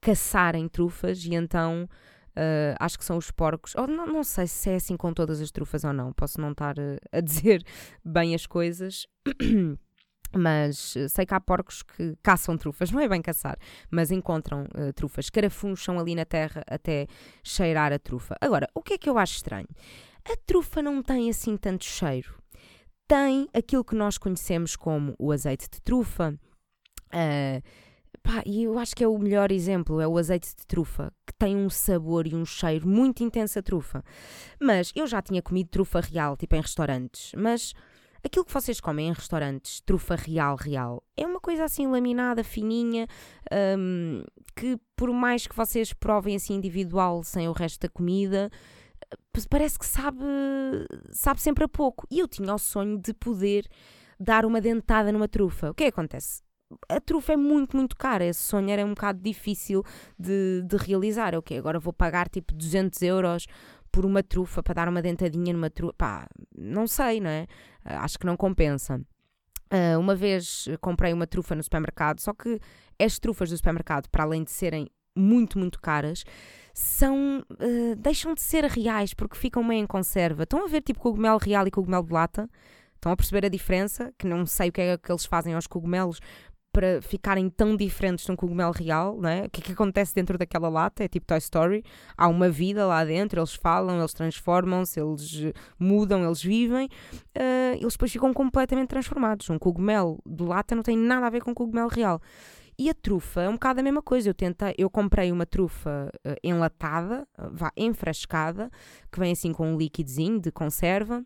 [0.00, 1.88] caçarem trufas e então
[2.36, 3.74] uh, acho que são os porcos.
[3.74, 6.78] Não, não sei se é assim com todas as trufas ou não, posso não estar
[6.78, 7.62] uh, a dizer
[8.04, 9.06] bem as coisas.
[10.34, 13.58] Mas eh, sei que há porcos que caçam trufas, não é bem caçar,
[13.90, 17.06] mas encontram uh, trufas, carafuncham ali na terra até
[17.44, 18.34] cheirar a trufa.
[18.40, 19.68] Agora, o que é que eu acho estranho?
[20.24, 22.34] A trufa não tem assim tanto cheiro.
[23.06, 26.34] Tem aquilo que nós conhecemos como o azeite de trufa.
[28.46, 31.56] E eu acho que é o melhor exemplo, é o azeite de trufa, que tem
[31.56, 34.04] um sabor e um cheiro muito intenso a trufa.
[34.60, 37.74] Mas eu já tinha comido trufa real, tipo em restaurantes, mas
[38.24, 43.08] Aquilo que vocês comem em restaurantes, trufa real, real, é uma coisa assim laminada, fininha,
[43.76, 44.22] um,
[44.54, 48.48] que por mais que vocês provem assim individual sem o resto da comida,
[49.50, 50.24] parece que sabe,
[51.10, 52.06] sabe sempre a pouco.
[52.08, 53.66] E eu tinha o sonho de poder
[54.20, 55.70] dar uma dentada numa trufa.
[55.70, 56.42] O que é que acontece?
[56.88, 58.24] A trufa é muito, muito cara.
[58.24, 59.84] Esse sonho era um bocado difícil
[60.18, 61.34] de, de realizar.
[61.34, 63.46] Ok, agora vou pagar tipo 200 euros
[63.90, 65.92] por uma trufa, para dar uma dentadinha numa trufa.
[65.94, 67.46] Pá, não sei, não é?
[67.84, 69.00] Ah, acho que não compensa.
[69.72, 72.60] Uh, uma vez comprei uma trufa no supermercado, só que
[72.98, 76.24] as trufas do supermercado, para além de serem muito, muito caras,
[76.74, 80.42] são uh, deixam de ser reais porque ficam meio em conserva.
[80.44, 82.48] Estão a ver tipo cogumelo real e cogumelo de lata?
[82.94, 84.12] Estão a perceber a diferença?
[84.18, 86.20] Que não sei o que é que eles fazem aos cogumelos,
[86.72, 89.44] para ficarem tão diferentes de um cogumelo real, não é?
[89.44, 91.04] O que é que acontece dentro daquela lata?
[91.04, 91.84] É tipo Toy Story,
[92.16, 97.76] há uma vida lá dentro, eles falam, eles transformam-se, eles eh, mudam, eles vivem, uh,
[97.78, 99.50] eles depois ficam completamente transformados.
[99.50, 102.20] Um cogumelo de lata não tem nada a ver com um cogumelo real.
[102.78, 104.30] E a trufa é um bocado a mesma coisa.
[104.30, 108.70] Eu tentei, eu comprei uma trufa uh, enlatada, vá, enfrascada,
[109.10, 111.22] que vem assim com um líquidozinho de conserva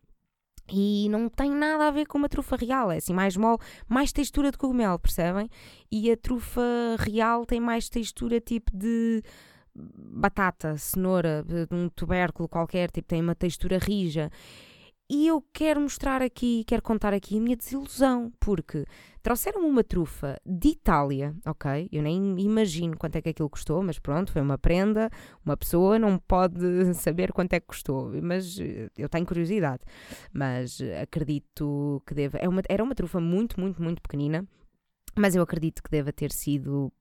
[0.69, 4.13] e não tem nada a ver com uma trufa real, é assim mais mole, mais
[4.13, 5.49] textura de cogumelo, percebem?
[5.91, 6.63] E a trufa
[6.99, 9.23] real tem mais textura tipo de
[9.75, 14.31] batata, cenoura, de um tubérculo qualquer, tipo tem uma textura rija.
[15.09, 18.85] E eu quero mostrar aqui, quero contar aqui a minha desilusão, porque
[19.23, 21.89] trouxeram uma trufa de Itália, ok?
[21.93, 25.09] Eu nem imagino quanto é que aquilo custou, mas pronto, foi uma prenda,
[25.45, 26.61] uma pessoa não pode
[26.95, 29.85] saber quanto é que custou, mas eh, eu tenho curiosidade.
[30.33, 32.39] Mas acredito que deva.
[32.39, 34.45] É uma, era uma trufa muito, muito, muito pequenina,
[35.17, 36.93] mas eu acredito que deva ter sido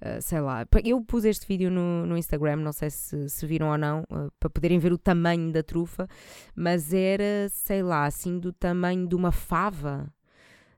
[0.00, 3.68] Uh, sei lá, eu pus este vídeo no, no Instagram, não sei se, se viram
[3.68, 6.08] ou não, uh, para poderem ver o tamanho da trufa,
[6.56, 10.10] mas era, sei lá, assim do tamanho de uma fava.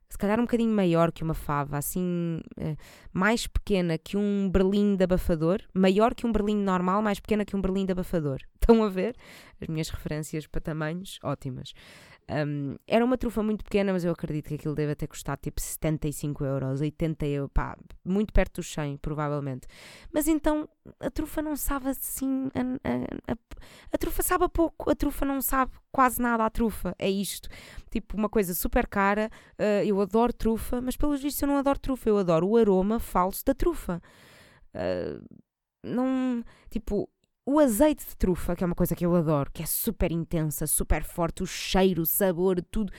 [0.08, 2.76] Se calhar um bocadinho maior que uma fava, assim, uh,
[3.12, 7.54] mais pequena que um berlim de abafador, maior que um berlim normal, mais pequena que
[7.54, 8.38] um berlim de abafador.
[8.60, 9.16] Estão a ver?
[9.60, 11.72] As minhas referências para tamanhos, ótimas.
[12.32, 15.60] Um, era uma trufa muito pequena, mas eu acredito que aquilo deve ter custado tipo
[15.60, 19.66] 75 euros, 80 euros, pá, muito perto dos 100, provavelmente.
[20.12, 20.68] Mas então
[20.98, 22.48] a trufa não sabe assim.
[22.54, 23.36] A, a, a,
[23.92, 26.94] a trufa sabe a pouco, a trufa não sabe quase nada à trufa.
[26.98, 27.48] É isto.
[27.90, 29.30] Tipo, uma coisa super cara.
[29.58, 32.98] Uh, eu adoro trufa, mas pelos vistos eu não adoro trufa, eu adoro o aroma
[32.98, 34.00] falso da trufa.
[34.74, 35.22] Uh,
[35.84, 36.42] não.
[36.70, 37.08] Tipo,
[37.44, 40.66] o azeite de trufa, que é uma coisa que eu adoro, que é super intensa,
[40.66, 42.92] super forte, o cheiro, o sabor, tudo.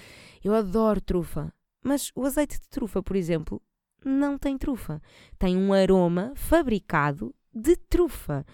[0.43, 1.53] Eu adoro trufa.
[1.83, 3.61] Mas o azeite de trufa, por exemplo,
[4.03, 5.01] não tem trufa.
[5.37, 8.45] Tem um aroma fabricado de trufa,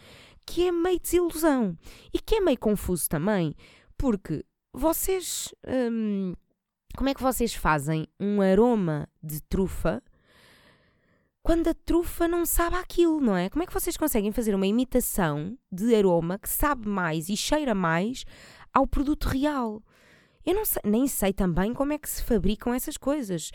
[0.45, 1.77] que é meio desilusão.
[2.13, 3.55] E que é meio confuso também,
[3.97, 5.53] porque vocês.
[5.67, 6.33] Hum,
[6.95, 10.01] como é que vocês fazem um aroma de trufa
[11.43, 13.49] quando a trufa não sabe aquilo, não é?
[13.49, 17.73] Como é que vocês conseguem fazer uma imitação de aroma que sabe mais e cheira
[17.73, 18.25] mais
[18.73, 19.81] ao produto real?
[20.45, 23.51] Eu não sei, nem sei também como é que se fabricam essas coisas.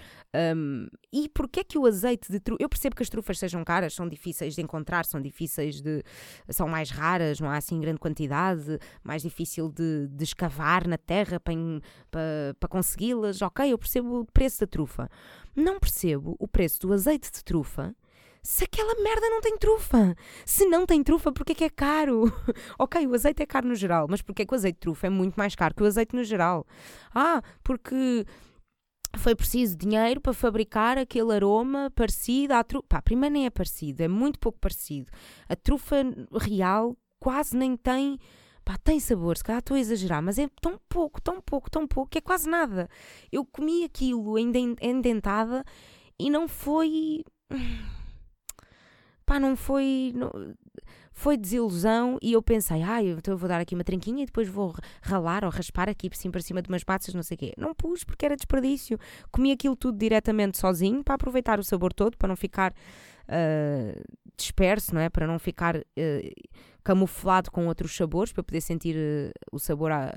[0.57, 2.62] Um, e porquê é que o azeite de trufa.
[2.62, 6.03] Eu percebo que as trufas sejam caras, são difíceis de encontrar, são difíceis de.
[6.51, 11.40] são mais raras, não há assim grande quantidade, mais difícil de, de escavar na terra
[11.40, 11.55] para,
[12.11, 13.40] para, para consegui-las.
[13.40, 15.11] Ok, eu percebo o preço da trufa.
[15.55, 17.95] Não percebo o preço do azeite de trufa
[18.45, 20.14] se aquela merda não tem trufa.
[20.45, 22.31] Se não tem trufa, porque é que é caro?
[22.79, 25.07] ok, o azeite é caro no geral, mas porque é que o azeite de trufa
[25.07, 26.67] é muito mais caro que o azeite no geral?
[27.14, 28.27] Ah, porque
[29.17, 32.85] foi preciso dinheiro para fabricar aquele aroma parecido à trufa.
[32.87, 35.11] Pá, primeiro nem é parecido, é muito pouco parecido.
[35.49, 35.97] A trufa
[36.38, 38.19] real quase nem tem.
[38.64, 41.87] Pá, tem sabor, se calhar estou a exagerar, mas é tão pouco, tão pouco, tão
[41.87, 42.88] pouco, que é quase nada.
[43.31, 45.64] Eu comi aquilo ainda endentada
[46.18, 47.22] e não foi
[49.27, 50.12] pá, não foi.
[50.14, 50.31] Não,
[51.16, 54.48] foi desilusão e eu pensei, ah, então eu vou dar aqui uma tranquinha e depois
[54.48, 57.38] vou ralar ou raspar aqui por cima, por cima de umas batas, não sei o
[57.38, 57.55] quê.
[57.57, 58.98] Não pus porque era desperdício.
[59.31, 64.05] Comi aquilo tudo diretamente sozinho para aproveitar o sabor todo, para não ficar uh,
[64.37, 65.09] disperso, não é?
[65.09, 65.83] Para não ficar uh,
[66.83, 70.14] camuflado com outros sabores, para poder sentir uh, o sabor a,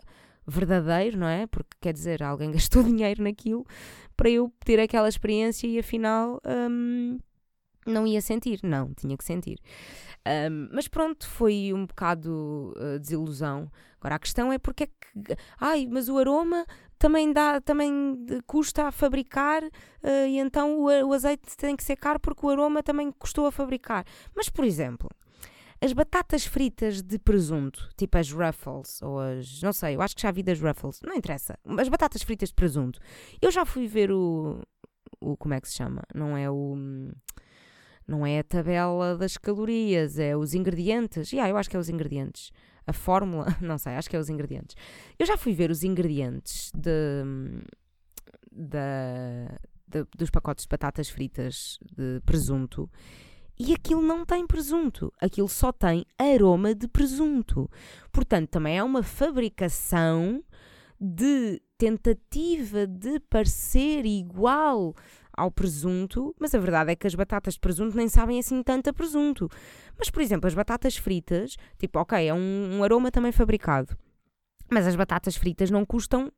[0.48, 1.46] verdadeiro, não é?
[1.46, 3.66] Porque quer dizer, alguém gastou dinheiro naquilo
[4.16, 6.42] para eu ter aquela experiência e afinal.
[6.46, 7.20] Um,
[7.88, 9.60] não ia sentir, não, tinha que sentir.
[10.28, 13.72] Um, mas pronto, foi um bocado uh, desilusão.
[14.00, 15.38] Agora a questão é porque é que.
[15.60, 16.66] Ai, mas o aroma
[17.00, 17.92] também dá, também
[18.46, 22.50] custa a fabricar uh, e então o, o, azeite tem que ser caro porque o
[22.50, 24.06] aroma também custou a fabricar.
[24.36, 25.10] Mas, por exemplo,
[25.80, 29.62] as batatas fritas de presunto, tipo as Ruffles ou as.
[29.62, 31.58] Não sei, eu acho que já vi das Ruffles, não interessa.
[31.80, 33.00] As batatas fritas de presunto.
[33.42, 34.62] Eu já fui ver o.
[35.22, 36.02] o como é que se chama?
[36.14, 36.76] Não é o
[38.08, 41.32] não é a tabela das calorias, é os ingredientes.
[41.34, 42.52] E yeah, eu acho que é os ingredientes.
[42.86, 44.76] A fórmula, não sei, acho que é os ingredientes.
[45.20, 47.24] Eu já fui ver os ingredientes de,
[48.52, 48.80] de,
[49.88, 52.90] de, dos pacotes de batatas fritas de presunto
[53.60, 55.12] e aquilo não tem presunto.
[55.20, 57.70] Aquilo só tem aroma de presunto.
[58.12, 60.44] Portanto, também é uma fabricação
[61.00, 64.96] de tentativa de parecer igual
[65.38, 68.90] ao presunto, mas a verdade é que as batatas de presunto nem sabem assim tanto
[68.90, 69.48] a presunto.
[69.98, 73.96] Mas, por exemplo, as batatas fritas, tipo, ok, é um, um aroma também fabricado,
[74.70, 76.32] mas as batatas fritas não custam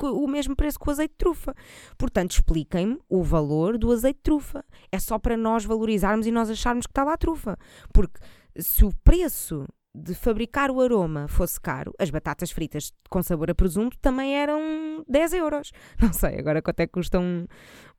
[0.00, 1.54] o mesmo preço que o azeite de trufa.
[1.96, 4.64] Portanto, expliquem-me o valor do azeite de trufa.
[4.90, 7.56] É só para nós valorizarmos e nós acharmos que está lá a trufa.
[7.92, 8.18] Porque
[8.56, 13.54] se o preço de fabricar o aroma fosse caro, as batatas fritas com sabor a
[13.54, 15.70] presunto também eram 10 euros.
[16.00, 17.46] Não sei agora quanto é que custa um,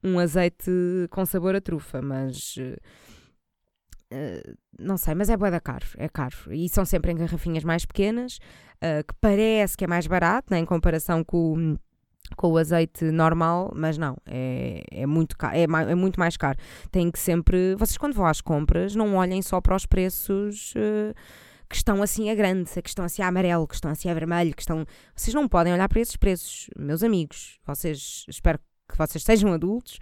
[0.03, 0.71] um azeite
[1.11, 2.57] com sabor a trufa, mas.
[2.57, 6.35] Uh, não sei, mas é boa da caro, é caro.
[6.51, 8.37] E são sempre em garrafinhas mais pequenas,
[8.77, 11.75] uh, que parece que é mais barato, né, em comparação com,
[12.35, 16.59] com o azeite normal, mas não, é, é, muito caro, é, é, muito mais caro.
[16.91, 17.75] Tem que sempre.
[17.75, 20.73] Vocês, quando vão às compras, não olhem só para os preços.
[20.75, 21.15] Uh,
[21.73, 24.55] que estão assim a grande, que estão assim a amarelo, que estão assim a vermelho,
[24.55, 24.85] que estão.
[25.15, 27.57] Vocês não podem olhar para esses preços, meus amigos.
[27.65, 29.97] Vocês espero que vocês sejam adultos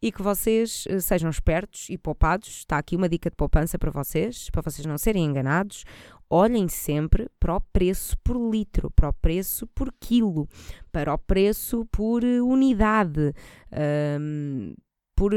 [0.00, 2.48] e que vocês uh, sejam espertos e poupados.
[2.48, 5.84] Está aqui uma dica de poupança para vocês, para vocês não serem enganados.
[6.28, 10.48] Olhem sempre para o preço por litro, para o preço por quilo,
[10.90, 13.32] para o preço por uh, unidade,
[14.20, 14.74] um,
[15.14, 15.32] por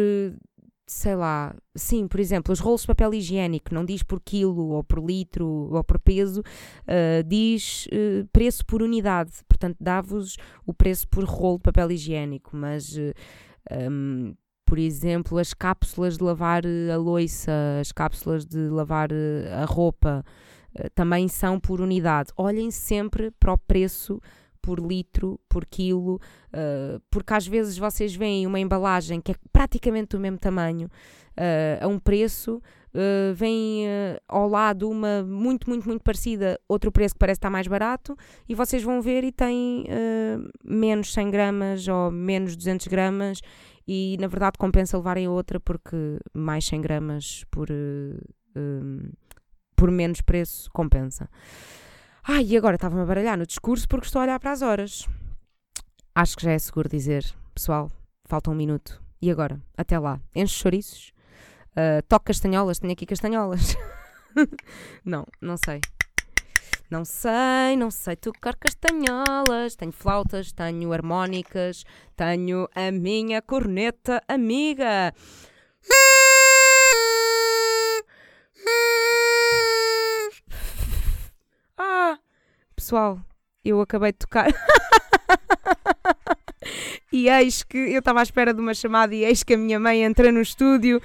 [0.87, 4.83] sei lá, sim, por exemplo, os rolos de papel higiênico não diz por quilo ou
[4.83, 11.07] por litro ou por peso, uh, diz uh, preço por unidade, portanto dá-vos o preço
[11.07, 13.13] por rolo de papel higiênico, mas uh,
[13.69, 19.09] eh, um, por exemplo, as cápsulas de lavar a louça, as cápsulas de lavar
[19.61, 20.23] a roupa
[20.93, 22.31] também são por unidade.
[22.35, 24.19] Olhem sempre para o preço
[24.65, 30.17] por litro, por quilo, uh, porque às vezes vocês veem uma embalagem que é praticamente
[30.17, 33.85] do mesmo tamanho, uh, a um preço, uh, vem
[34.27, 38.17] ao lado uma muito, muito, muito parecida, outro preço que parece estar mais barato,
[38.49, 39.85] e vocês vão ver e tem
[40.63, 43.41] menos 100 gramas ou menos 200 gramas,
[43.87, 47.67] e na verdade compensa levarem outra porque mais 100 gramas por,
[49.75, 51.29] por menos preço compensa.
[52.27, 55.07] Ai, e agora estava-me a baralhar no discurso porque estou a olhar para as horas.
[56.15, 57.91] Acho que já é seguro dizer, pessoal,
[58.23, 58.99] falta um minuto.
[59.21, 59.61] E agora?
[59.77, 60.19] Até lá.
[60.33, 61.13] Enche chouriços?
[61.71, 62.79] Uh, toco castanholas?
[62.79, 63.75] Tenho aqui castanholas.
[65.05, 65.79] não, não sei.
[66.89, 69.75] Não sei, não sei tocar castanholas.
[69.75, 71.83] Tenho flautas, tenho harmónicas,
[72.15, 75.13] tenho a minha corneta amiga.
[81.77, 82.17] Ah,
[82.75, 83.19] pessoal,
[83.63, 84.47] eu acabei de tocar.
[87.11, 89.79] e eis que eu estava à espera de uma chamada e eis que a minha
[89.79, 91.01] mãe entra no estúdio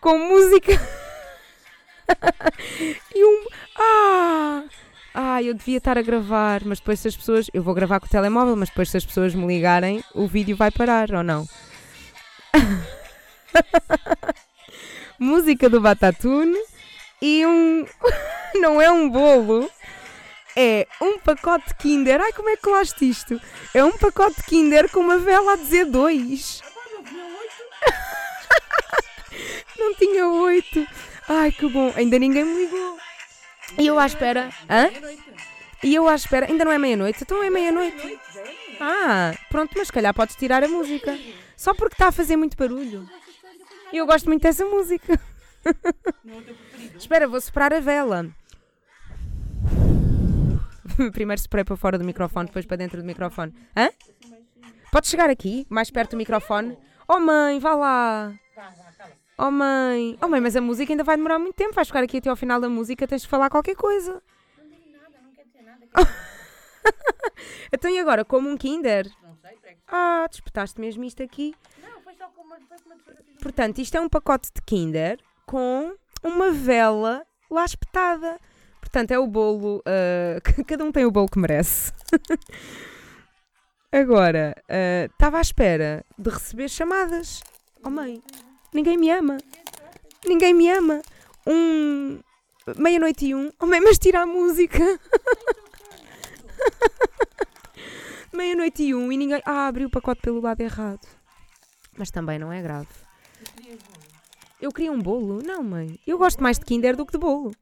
[0.00, 0.72] com música.
[3.14, 3.46] e um.
[3.76, 4.64] Ah!
[5.12, 7.46] Ah, eu devia estar a gravar, mas depois se as pessoas.
[7.52, 10.56] Eu vou gravar com o telemóvel, mas depois se as pessoas me ligarem, o vídeo
[10.56, 11.48] vai parar ou não?
[15.18, 16.58] música do Batatune
[17.20, 17.86] e um.
[18.54, 19.70] Não é um bolo,
[20.56, 22.20] é um pacote de Kinder.
[22.20, 23.40] Ai, como é que colaste isto?
[23.74, 26.62] É um pacote de Kinder com uma vela a dizer dois.
[29.78, 30.86] Não tinha oito.
[31.28, 31.92] Ai, que bom.
[31.96, 32.98] Ainda ninguém me ligou.
[33.78, 34.50] E eu à espera.
[34.68, 34.90] Hã?
[35.82, 36.46] E eu à espera.
[36.46, 37.22] Ainda não é meia-noite?
[37.22, 38.18] Então é meia-noite.
[38.80, 41.16] Ah, pronto, mas se calhar podes tirar a música.
[41.56, 43.08] Só porque está a fazer muito barulho.
[43.92, 45.20] Eu gosto muito dessa música.
[46.98, 48.26] Espera, vou soprar a vela.
[51.12, 53.54] Primeiro spray para fora do microfone, depois para dentro do microfone.
[53.76, 53.90] Hã?
[54.92, 56.76] Pode chegar aqui, mais perto do microfone.
[57.08, 58.34] Oh mãe, vá lá.
[59.38, 60.18] Oh mãe.
[60.20, 61.74] Oh mãe, mas a música ainda vai demorar muito tempo.
[61.74, 64.22] Vais ficar aqui até ao final da música, tens de falar qualquer coisa.
[67.72, 69.10] então e agora, como um Kinder?
[69.88, 71.54] Ah, disputaste mesmo isto aqui.
[73.42, 78.38] Portanto, isto é um pacote de Kinder com uma vela lá espetada.
[78.80, 79.82] Portanto, é o bolo.
[79.90, 81.92] Uh, cada um tem o bolo que merece.
[83.92, 84.54] Agora,
[85.10, 87.42] estava à espera de receber chamadas.
[87.82, 88.22] Oh mãe,
[88.72, 89.38] ninguém me ama.
[90.24, 91.02] Ninguém me ama.
[91.46, 92.20] Um.
[92.76, 93.50] Meia-noite e um.
[93.58, 94.78] Oh mãe, mas tira a música.
[98.32, 99.42] Meia-noite e um e ninguém.
[99.44, 101.06] Ah, abriu o pacote pelo lado errado.
[101.96, 102.88] Mas também não é grave.
[104.60, 105.42] Eu queria um bolo?
[105.42, 105.98] Não, mãe.
[106.06, 107.52] Eu gosto mais de Kinder do que de bolo.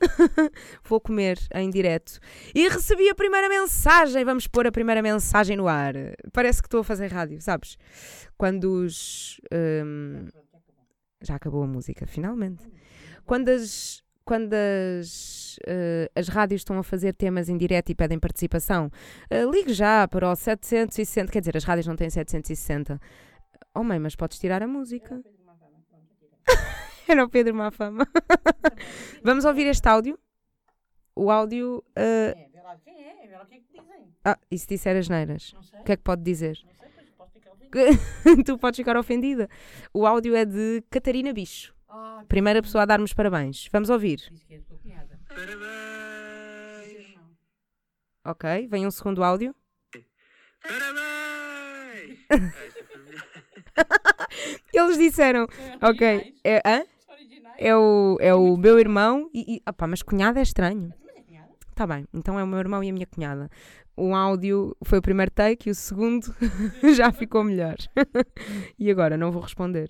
[0.84, 2.18] Vou comer em direto.
[2.54, 4.24] E recebi a primeira mensagem.
[4.24, 5.94] Vamos pôr a primeira mensagem no ar.
[6.32, 7.76] Parece que estou a fazer rádio, sabes?
[8.36, 9.40] Quando os.
[9.52, 10.26] hum,
[11.22, 12.64] já acabou a música, finalmente.
[13.24, 14.04] Quando as.
[14.24, 18.90] Quando as, eh, as rádios estão a fazer temas em direto e pedem participação,
[19.30, 21.30] eh, ligue já para o 760.
[21.30, 23.00] Quer dizer, as rádios não têm 760.
[23.72, 25.22] Oh, mãe, mas podes tirar a música.
[27.08, 28.06] Era o Pedro Mafama.
[29.22, 30.18] Vamos ouvir este áudio?
[31.14, 31.82] O áudio.
[31.96, 34.14] eh, É, vê lá quem é, vê lá o que é que dizem.
[34.24, 35.52] Ah, e se disser as neiras?
[35.54, 36.58] Não sei, O que é que pode dizer?
[36.64, 38.44] não sei, pois posso ficar ofendido.
[38.44, 39.48] tu podes ficar ofendida.
[39.94, 41.74] O áudio é de Catarina Bicho.
[41.88, 43.68] Ah, Primeira pessoa a dar-me os parabéns.
[43.72, 44.20] Vamos ouvir.
[44.50, 44.60] é.
[45.28, 47.16] Parabéns!
[48.24, 49.54] Ok, vem um segundo áudio.
[50.60, 52.18] Parabéns!
[54.72, 55.46] Eles disseram.
[55.82, 56.84] Ok, é, hã?
[57.58, 59.56] É, o, é o meu irmão e.
[59.56, 60.92] e opá, mas cunhada é estranho.
[61.30, 61.42] É?
[61.74, 63.50] Tá bem, então é o meu irmão e a minha cunhada.
[63.96, 66.34] O áudio foi o primeiro take e o segundo
[66.94, 67.76] já ficou melhor.
[68.78, 69.88] e agora não vou responder.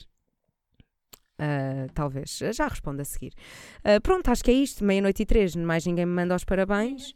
[1.38, 2.38] Ah, talvez.
[2.52, 3.32] Já respondo a seguir.
[3.84, 4.84] Ah, pronto, acho que é isto.
[4.84, 7.14] Meia-noite e três, mais ninguém me manda os parabéns.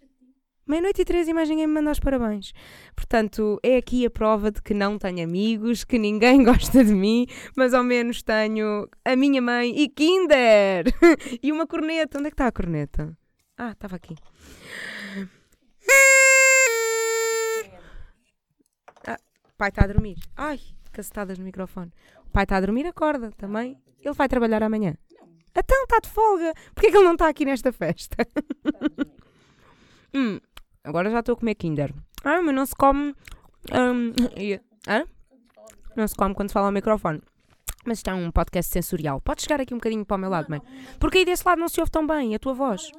[0.71, 2.53] Meia-noite e três e mais ninguém me manda os parabéns.
[2.95, 7.27] Portanto, é aqui a prova de que não tenho amigos, que ninguém gosta de mim,
[7.57, 10.85] mas ao menos tenho a minha mãe e Kinder!
[11.43, 12.19] e uma corneta.
[12.19, 13.19] Onde é que está a corneta?
[13.59, 14.15] Ah, estava aqui.
[19.09, 19.19] Ah,
[19.59, 20.19] pai está a dormir.
[20.37, 20.61] Ai,
[20.93, 21.91] cacetadas no microfone.
[22.29, 23.77] O pai está a dormir, acorda também.
[24.01, 24.95] Ele vai trabalhar amanhã.
[25.53, 26.55] Então está de folga.
[26.77, 28.17] Porquê que ele não está aqui nesta festa?
[30.13, 30.41] Hum,
[30.85, 31.95] agora já estou a comer Kinder.
[32.25, 33.15] Ah, mas não se come.
[34.37, 35.05] e- hã?
[35.97, 37.21] Não se come quando se fala ao microfone.
[37.85, 39.21] Mas isto é um podcast sensorial.
[39.21, 40.61] Pode chegar aqui um bocadinho para o meu lado, mãe.
[40.99, 42.91] Porque aí desse lado não se ouve tão bem a tua voz.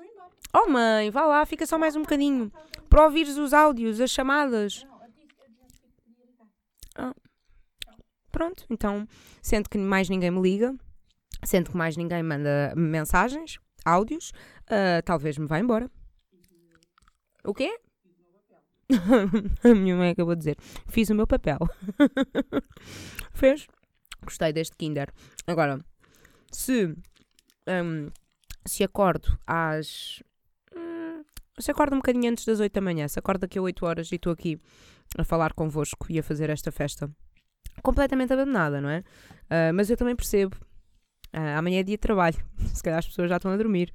[0.53, 2.51] Oh, mãe, vá lá, fica só mais um bocadinho.
[2.89, 4.85] Para ouvires os áudios, as chamadas.
[6.95, 7.13] Ah.
[8.31, 9.07] Pronto, então,
[9.41, 10.75] sendo que mais ninguém me liga,
[11.43, 14.33] sendo que mais ninguém manda mensagens, áudios,
[14.69, 15.89] ah, talvez me vá embora.
[17.43, 17.77] O quê?
[19.63, 20.57] A minha mãe acabou de dizer.
[20.87, 21.59] Fiz o meu papel.
[23.33, 23.67] Fez?
[24.23, 25.09] Gostei deste Kinder.
[25.47, 25.79] Agora,
[26.51, 26.95] se,
[27.67, 28.07] hum,
[28.65, 30.21] se acordo às.
[30.75, 31.23] hum,
[31.59, 34.11] se acordo um bocadinho antes das 8 da manhã, se acordo daqui a 8 horas
[34.11, 34.59] e estou aqui
[35.17, 37.09] a falar convosco e a fazer esta festa
[37.81, 39.03] completamente abandonada, não é?
[39.49, 40.55] Ah, mas eu também percebo.
[41.33, 42.37] Ah, amanhã é dia de trabalho.
[42.73, 43.91] Se calhar as pessoas já estão a dormir.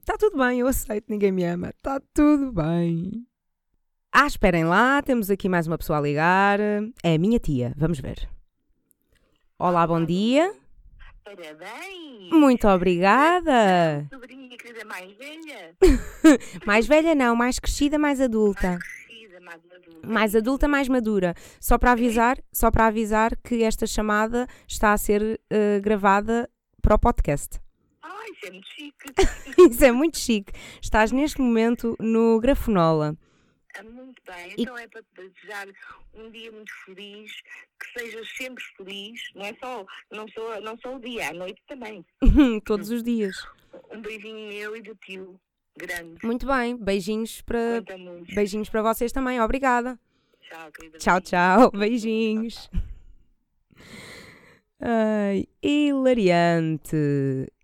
[0.00, 1.70] Está tudo bem, eu aceito, ninguém me ama.
[1.70, 3.26] Está tudo bem.
[4.12, 6.60] Ah, esperem lá, temos aqui mais uma pessoa a ligar.
[7.02, 8.28] É a minha tia, vamos ver.
[9.58, 10.54] Olá, bom dia.
[11.24, 12.30] Parabéns!
[12.30, 14.06] Muito obrigada.
[14.12, 15.74] Sobrinha querida mais velha,
[16.66, 18.78] Mais velha não, mais crescida, mais adulta.
[18.78, 20.06] crescida, mais adulta.
[20.06, 21.34] Mais adulta, mais madura.
[21.58, 26.48] Só para avisar, só para avisar que esta chamada está a ser eh, gravada
[26.82, 27.58] para o podcast.
[28.24, 29.12] Ai, isso é muito chique.
[29.70, 30.52] Isso é muito chique.
[30.80, 33.16] Estás neste momento no Grafonola.
[33.76, 34.54] Ah, muito bem.
[34.56, 35.68] Então é para te desejar
[36.14, 37.32] um dia muito feliz,
[37.78, 41.60] que sejas sempre feliz, não é só, não só, não só o dia, à noite
[41.66, 42.04] também.
[42.64, 43.36] Todos os dias.
[43.90, 45.38] Um beijinho meu e do tio,
[45.76, 46.24] grande.
[46.24, 47.82] Muito bem, beijinhos para,
[48.32, 49.98] beijinhos para vocês também, obrigada.
[50.40, 50.98] Tchau, querida.
[50.98, 52.70] Tchau, tchau, beijinhos.
[54.86, 56.94] Ai, hilariante,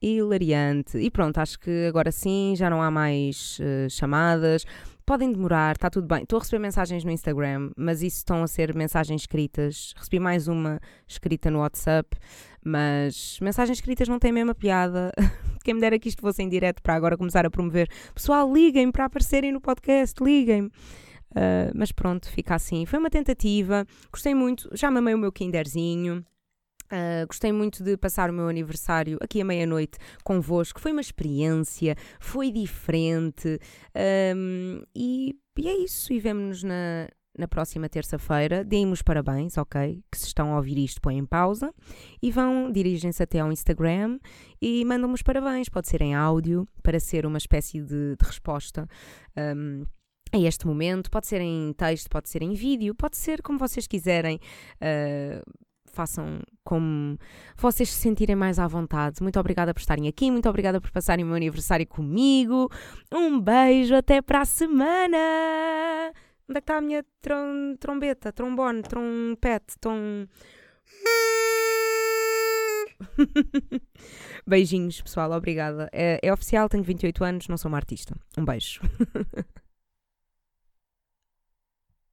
[0.01, 0.97] hilariante.
[0.97, 4.65] E pronto, acho que agora sim já não há mais eh, chamadas.
[5.05, 6.23] Podem demorar, está tudo bem.
[6.23, 9.93] Estou a receber mensagens no Instagram, mas isso estão a ser mensagens escritas.
[9.99, 12.09] Recebi mais uma escrita no WhatsApp,
[12.65, 15.13] mas mensagens escritas não têm a mesma piada.
[15.63, 17.91] Quem me dera que isto fosse em direto para agora começar a promover.
[18.15, 20.69] Pessoal, liguem para aparecerem no podcast, liguem-me.
[21.33, 22.87] Uh, mas pronto, fica assim.
[22.87, 26.25] Foi uma tentativa, gostei muito, já mamei o meu Kinderzinho.
[26.93, 30.81] Uh, gostei muito de passar o meu aniversário aqui à meia-noite convosco.
[30.81, 33.61] Foi uma experiência, foi diferente.
[34.37, 36.13] um, e, e é isso.
[36.13, 38.65] E vemo-nos na, na próxima terça-feira.
[38.65, 40.03] Deem-me os parabéns, ok?
[40.11, 41.73] Que se estão a ouvir isto, põem em pausa.
[42.21, 44.19] E vão, dirigem-se até ao Instagram
[44.61, 45.69] e mandam-me os parabéns.
[45.69, 48.89] Pode ser em áudio, para ser uma espécie de, de resposta.
[49.37, 49.85] um,
[50.33, 53.87] a este momento, pode ser em texto, pode ser em vídeo, pode ser como vocês
[53.89, 54.39] quiserem.
[54.77, 55.43] Uh,
[55.93, 57.19] façam como
[57.57, 59.23] vocês se sentirem mais à vontade.
[59.23, 62.69] Muito obrigada por estarem aqui, muito obrigada por passarem o meu aniversário comigo.
[63.13, 65.17] Um beijo, até para a semana!
[66.49, 70.27] Onde é que está a minha trom- trombeta, trombone, trompete, tom...
[74.47, 75.89] Beijinhos, pessoal, obrigada.
[75.93, 78.15] É, é oficial, tenho 28 anos, não sou uma artista.
[78.37, 78.81] Um beijo.